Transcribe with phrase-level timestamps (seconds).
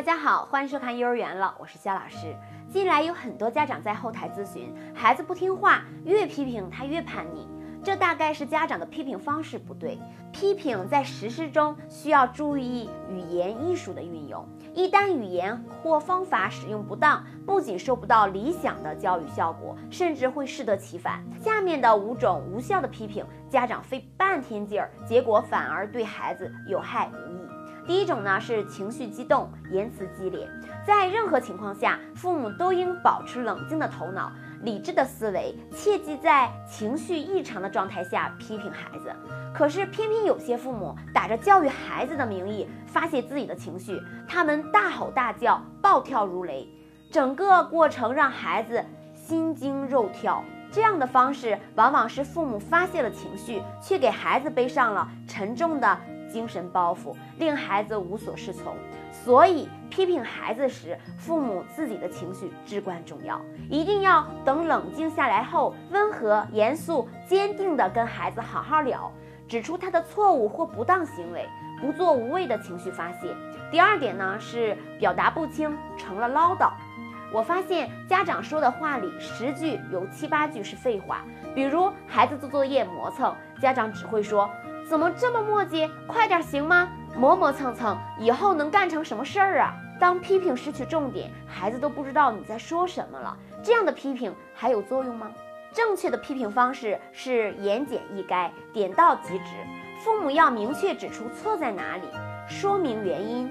[0.00, 2.34] 大家好，欢迎收看幼儿园了，我是肖老师。
[2.70, 7.46] 近来有很多家长在后台咨询，孩子不听话，越批评他越叛逆，
[7.84, 9.98] 这大概是家长的批评方式不对。
[10.32, 14.42] 批评在实施中需要注意语言艺术的运用，
[14.72, 21.22] 一旦语言或方法使用不当，不仅收不到理想的教育效果，甚至会适得其反。
[21.42, 27.39] 下面的五种无效的批评，家长费半天劲儿，结果反而对孩子有害无益。
[27.86, 30.48] 第一种呢是情绪激动，言辞激烈。
[30.86, 39.12] 在任何情况下，父母都应保持冷静的头脑、理智的思维，切忌在情绪异常的状态下批评孩子。
[39.52, 46.68] 可是偏偏有些父母打着教育孩子的名义发泄自己的情绪，他们大吼大叫，暴跳如雷，
[47.10, 48.84] 整个过程让孩子
[49.14, 50.42] 心惊肉跳。
[50.72, 55.98] 这样的方式往往是父母发泄了情绪，却给孩子背上了沉重的。
[56.30, 58.74] 精神包袱令孩子无所适从，
[59.10, 69.10] 所以批评孩子时，父母自己的情绪至关重要，一定要等冷静下来后，温和、严肃、坚定地跟孩子好好聊，
[69.48, 71.46] 指出他的错误或不当行为，
[71.80, 73.34] 不做无谓的情绪发泄。
[73.70, 76.70] 第二点呢是表达不清，成了唠叨。
[77.32, 84.50] 我发现家长说的话里十句有七八句是废话，比如孩子做作业磨蹭，家长只会说。
[84.90, 85.88] 怎么这么磨叽？
[86.08, 86.88] 快点行吗？
[87.16, 89.72] 磨磨蹭蹭，以后能干成什么事儿啊？
[90.00, 95.30] 当批评失去重点，孩子都不知道你在说什么了，这样的批评还有作用吗？
[95.72, 99.44] 正确的批评方式是言简意赅，点到即止。
[100.02, 102.02] 父母要明确指出错在哪里，
[102.48, 103.48] 说明原因，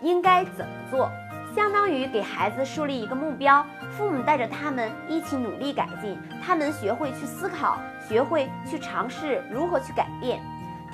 [0.00, 1.10] 应该怎么做，
[1.52, 3.66] 相当于给孩子树立一个目标。
[3.90, 10.40] 父母带着他们一起努力改进，他们学会去思考，学会去尝试如何去改变。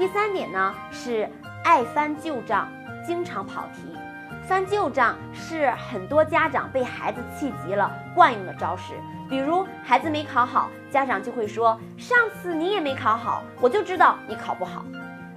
[0.02, 1.30] 第三点呢是
[1.62, 2.66] 爱翻旧账，
[3.06, 3.96] 经常跑题。
[4.42, 8.94] 翻旧账是很多家长被孩子气急了惯用的招式。
[9.30, 14.84] 比如孩子没考好，家长就会说：“上次你也没考好，我就知道你考不好。”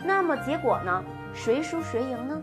[0.03, 1.03] 那么结果呢？
[1.31, 2.41] 谁输谁赢呢？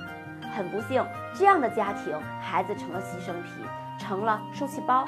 [0.54, 1.04] 很不幸，
[1.34, 3.66] 这样的家庭孩子成了牺牲品，
[3.98, 5.04] 成了受气包，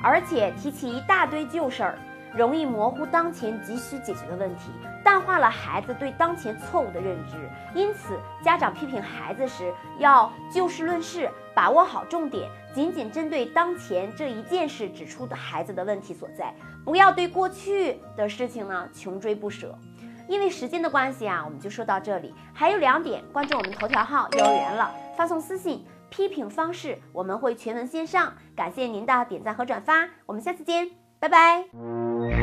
[0.00, 1.98] 而且提起一大堆旧事儿。
[2.36, 4.70] 容易模糊当前急需解决的问题，
[5.04, 7.36] 淡化了孩子对当前错误的认知。
[7.74, 16.54] 因此，家长批评孩子时要就事论事，把握好重点，仅仅针对当前这一件事指出的孩子的问题所在，
[16.84, 19.76] 不要对过去的事情呢穷追不舍。
[20.28, 22.32] 因为时间的关系啊，我们就说到这里。
[22.54, 28.32] 还有两点，关注我们头条号幼儿园了，发送私信批评方式，我们会全文线上。
[28.56, 31.01] 感谢您的点赞和转发，我们下次见。
[31.22, 32.41] 拜拜。